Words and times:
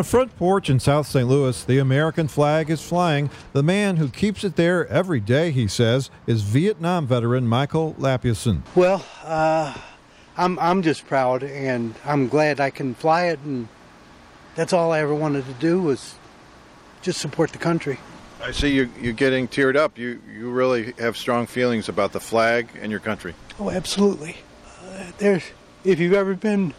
A 0.00 0.02
front 0.02 0.34
porch 0.38 0.70
in 0.70 0.80
South 0.80 1.06
St. 1.06 1.28
Louis, 1.28 1.62
the 1.64 1.78
American 1.78 2.26
flag 2.26 2.70
is 2.70 2.82
flying. 2.82 3.28
The 3.52 3.62
man 3.62 3.98
who 3.98 4.08
keeps 4.08 4.42
it 4.44 4.56
there 4.56 4.88
every 4.88 5.20
day, 5.20 5.50
he 5.50 5.68
says, 5.68 6.08
is 6.26 6.40
Vietnam 6.40 7.06
veteran 7.06 7.46
Michael 7.46 7.94
Lapiusen. 7.98 8.62
Well, 8.74 9.04
uh, 9.22 9.76
I'm 10.38 10.58
I'm 10.58 10.80
just 10.80 11.06
proud, 11.06 11.42
and 11.42 11.94
I'm 12.06 12.28
glad 12.28 12.60
I 12.60 12.70
can 12.70 12.94
fly 12.94 13.26
it, 13.26 13.40
and 13.40 13.68
that's 14.54 14.72
all 14.72 14.90
I 14.90 15.00
ever 15.00 15.14
wanted 15.14 15.44
to 15.44 15.52
do 15.52 15.82
was 15.82 16.14
just 17.02 17.20
support 17.20 17.52
the 17.52 17.58
country. 17.58 17.98
I 18.42 18.52
see 18.52 18.74
you 18.74 18.88
you're 18.98 19.12
getting 19.12 19.48
teared 19.48 19.76
up. 19.76 19.98
You 19.98 20.18
you 20.34 20.50
really 20.50 20.94
have 20.98 21.18
strong 21.18 21.46
feelings 21.46 21.90
about 21.90 22.12
the 22.12 22.20
flag 22.20 22.70
and 22.80 22.90
your 22.90 23.00
country. 23.00 23.34
Oh, 23.58 23.68
absolutely. 23.68 24.38
Uh, 24.66 25.12
there's 25.18 25.44
if 25.84 26.00
you've 26.00 26.14
ever 26.14 26.34
been 26.34 26.72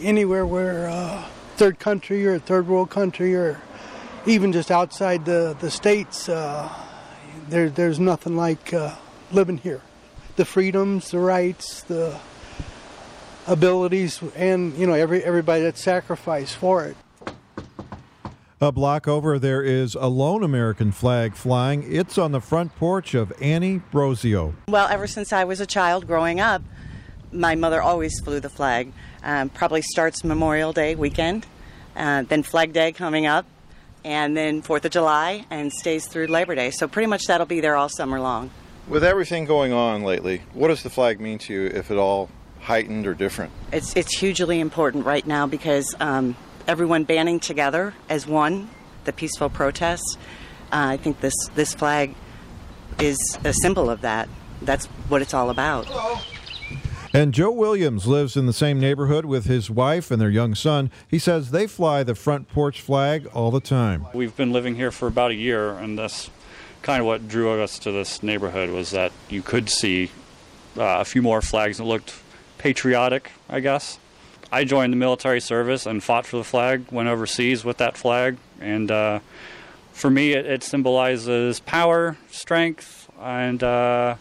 anywhere 0.00 0.44
where. 0.44 0.88
Uh, 0.88 1.24
third 1.56 1.78
country 1.78 2.26
or 2.26 2.34
a 2.34 2.38
third 2.38 2.68
world 2.68 2.90
country 2.90 3.34
or 3.34 3.60
even 4.26 4.52
just 4.52 4.70
outside 4.70 5.24
the, 5.24 5.56
the 5.60 5.70
states, 5.70 6.28
uh, 6.28 6.68
there, 7.48 7.70
there's 7.70 7.98
nothing 7.98 8.36
like 8.36 8.74
uh, 8.74 8.94
living 9.32 9.56
here. 9.56 9.80
The 10.36 10.44
freedoms, 10.44 11.10
the 11.10 11.18
rights, 11.18 11.82
the 11.82 12.18
abilities, 13.46 14.20
and 14.34 14.76
you 14.76 14.86
know 14.86 14.92
every 14.92 15.24
everybody 15.24 15.62
that 15.62 15.78
sacrificed 15.78 16.56
for 16.56 16.84
it. 16.84 16.96
A 18.60 18.72
block 18.72 19.06
over, 19.06 19.38
there 19.38 19.62
is 19.62 19.94
a 19.94 20.08
lone 20.08 20.42
American 20.42 20.90
flag 20.90 21.34
flying. 21.34 21.90
It's 21.90 22.18
on 22.18 22.32
the 22.32 22.40
front 22.40 22.74
porch 22.76 23.14
of 23.14 23.32
Annie 23.40 23.80
Brosio. 23.92 24.54
Well, 24.68 24.88
ever 24.88 25.06
since 25.06 25.32
I 25.32 25.44
was 25.44 25.60
a 25.60 25.66
child 25.66 26.06
growing 26.06 26.40
up, 26.40 26.62
my 27.36 27.54
mother 27.54 27.80
always 27.82 28.18
flew 28.20 28.40
the 28.40 28.48
flag. 28.48 28.92
Um, 29.22 29.48
probably 29.48 29.82
starts 29.82 30.24
Memorial 30.24 30.72
Day 30.72 30.94
weekend, 30.94 31.46
uh, 31.94 32.22
then 32.22 32.42
Flag 32.42 32.72
Day 32.72 32.92
coming 32.92 33.26
up, 33.26 33.46
and 34.04 34.36
then 34.36 34.62
Fourth 34.62 34.84
of 34.84 34.92
July, 34.92 35.44
and 35.50 35.72
stays 35.72 36.06
through 36.06 36.26
Labor 36.26 36.54
Day. 36.54 36.70
So 36.70 36.88
pretty 36.88 37.06
much 37.06 37.26
that'll 37.26 37.46
be 37.46 37.60
there 37.60 37.76
all 37.76 37.88
summer 37.88 38.20
long. 38.20 38.50
With 38.88 39.02
everything 39.02 39.46
going 39.46 39.72
on 39.72 40.02
lately, 40.02 40.42
what 40.54 40.68
does 40.68 40.82
the 40.82 40.90
flag 40.90 41.20
mean 41.20 41.38
to 41.38 41.52
you, 41.52 41.66
if 41.66 41.90
at 41.90 41.96
all 41.96 42.28
heightened 42.60 43.06
or 43.06 43.14
different? 43.14 43.52
It's 43.72 43.94
it's 43.96 44.16
hugely 44.16 44.60
important 44.60 45.06
right 45.06 45.26
now 45.26 45.46
because 45.46 45.94
um, 45.98 46.36
everyone 46.68 47.04
banding 47.04 47.40
together 47.40 47.94
as 48.08 48.26
one, 48.26 48.70
the 49.04 49.12
peaceful 49.12 49.50
protests. 49.50 50.16
Uh, 50.72 50.94
I 50.94 50.96
think 50.96 51.20
this 51.20 51.34
this 51.56 51.74
flag 51.74 52.14
is 53.00 53.18
a 53.44 53.52
symbol 53.52 53.90
of 53.90 54.02
that. 54.02 54.28
That's 54.62 54.86
what 55.08 55.20
it's 55.20 55.34
all 55.34 55.50
about. 55.50 55.86
Hello. 55.86 56.18
And 57.16 57.32
Joe 57.32 57.50
Williams 57.50 58.06
lives 58.06 58.36
in 58.36 58.44
the 58.44 58.52
same 58.52 58.78
neighborhood 58.78 59.24
with 59.24 59.46
his 59.46 59.70
wife 59.70 60.10
and 60.10 60.20
their 60.20 60.28
young 60.28 60.54
son. 60.54 60.90
He 61.08 61.18
says 61.18 61.50
they 61.50 61.66
fly 61.66 62.02
the 62.02 62.14
front 62.14 62.46
porch 62.50 62.82
flag 62.82 63.26
all 63.28 63.50
the 63.50 63.58
time. 63.58 64.06
We've 64.12 64.36
been 64.36 64.52
living 64.52 64.74
here 64.74 64.90
for 64.90 65.08
about 65.08 65.30
a 65.30 65.34
year, 65.34 65.70
and 65.70 65.98
that's 65.98 66.28
kind 66.82 67.00
of 67.00 67.06
what 67.06 67.26
drew 67.26 67.58
us 67.58 67.78
to 67.78 67.90
this 67.90 68.22
neighborhood 68.22 68.68
was 68.68 68.90
that 68.90 69.12
you 69.30 69.40
could 69.40 69.70
see 69.70 70.10
uh, 70.76 71.00
a 71.00 71.06
few 71.06 71.22
more 71.22 71.40
flags 71.40 71.78
that 71.78 71.84
looked 71.84 72.12
patriotic, 72.58 73.32
I 73.48 73.60
guess. 73.60 73.98
I 74.52 74.64
joined 74.64 74.92
the 74.92 74.98
military 74.98 75.40
service 75.40 75.86
and 75.86 76.04
fought 76.04 76.26
for 76.26 76.36
the 76.36 76.44
flag, 76.44 76.84
went 76.92 77.08
overseas 77.08 77.64
with 77.64 77.78
that 77.78 77.96
flag, 77.96 78.36
and 78.60 78.90
uh, 78.90 79.20
for 79.94 80.10
me, 80.10 80.34
it, 80.34 80.44
it, 80.44 80.62
symbolizes 80.62 81.60
power, 81.60 82.18
strength, 82.28 83.10
and 83.18 83.62
uh, 83.62 84.16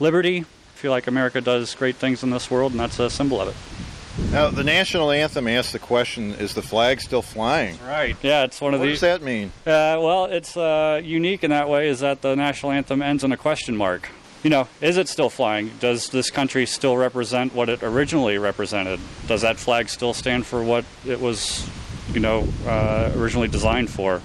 liberty 0.00 0.46
feel 0.82 0.90
like 0.90 1.06
America 1.06 1.40
does 1.40 1.76
great 1.76 1.94
things 1.94 2.24
in 2.24 2.30
this 2.30 2.50
world, 2.50 2.72
and 2.72 2.80
that's 2.80 2.98
a 2.98 3.08
symbol 3.08 3.40
of 3.40 3.46
it. 3.46 4.32
Now, 4.32 4.50
the 4.50 4.64
national 4.64 5.12
anthem 5.12 5.46
asks 5.46 5.70
the 5.70 5.78
question: 5.78 6.32
Is 6.32 6.54
the 6.54 6.60
flag 6.60 7.00
still 7.00 7.22
flying? 7.22 7.78
Right. 7.86 8.16
Yeah, 8.20 8.42
it's 8.42 8.60
one 8.60 8.74
of 8.74 8.80
what 8.80 8.86
these. 8.86 9.00
What 9.00 9.08
does 9.08 9.20
that 9.20 9.24
mean? 9.24 9.52
Uh, 9.64 10.02
well, 10.02 10.24
it's 10.24 10.56
uh, 10.56 11.00
unique 11.02 11.44
in 11.44 11.50
that 11.50 11.68
way. 11.68 11.88
Is 11.88 12.00
that 12.00 12.20
the 12.20 12.34
national 12.34 12.72
anthem 12.72 13.00
ends 13.00 13.22
in 13.22 13.30
a 13.30 13.36
question 13.36 13.76
mark? 13.76 14.08
You 14.42 14.50
know, 14.50 14.68
is 14.80 14.96
it 14.96 15.08
still 15.08 15.30
flying? 15.30 15.70
Does 15.78 16.08
this 16.08 16.32
country 16.32 16.66
still 16.66 16.96
represent 16.96 17.54
what 17.54 17.68
it 17.68 17.84
originally 17.84 18.38
represented? 18.38 18.98
Does 19.28 19.42
that 19.42 19.58
flag 19.58 19.88
still 19.88 20.12
stand 20.12 20.46
for 20.46 20.64
what 20.64 20.84
it 21.06 21.20
was, 21.20 21.64
you 22.12 22.18
know, 22.18 22.48
uh, 22.66 23.12
originally 23.16 23.46
designed 23.46 23.88
for? 23.88 24.16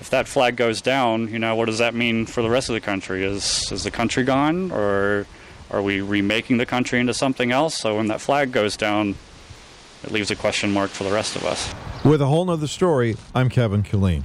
If 0.00 0.08
that 0.08 0.26
flag 0.26 0.56
goes 0.56 0.80
down, 0.80 1.28
you 1.28 1.38
know, 1.38 1.54
what 1.54 1.66
does 1.66 1.78
that 1.78 1.94
mean 1.94 2.24
for 2.24 2.40
the 2.40 2.48
rest 2.48 2.70
of 2.70 2.74
the 2.74 2.80
country? 2.80 3.24
Is 3.24 3.70
is 3.70 3.84
the 3.84 3.90
country 3.90 4.24
gone, 4.24 4.72
or 4.72 5.26
are 5.70 5.82
we 5.82 6.00
remaking 6.00 6.58
the 6.58 6.66
country 6.66 7.00
into 7.00 7.14
something 7.14 7.52
else? 7.52 7.76
So 7.76 7.96
when 7.96 8.06
that 8.08 8.20
flag 8.20 8.52
goes 8.52 8.76
down, 8.76 9.16
it 10.02 10.12
leaves 10.12 10.30
a 10.30 10.36
question 10.36 10.72
mark 10.72 10.90
for 10.90 11.04
the 11.04 11.12
rest 11.12 11.36
of 11.36 11.44
us. 11.44 11.72
With 12.04 12.22
a 12.22 12.26
whole 12.26 12.44
nother 12.44 12.68
story, 12.68 13.16
I'm 13.34 13.48
Kevin 13.48 13.82
Killeen. 13.82 14.24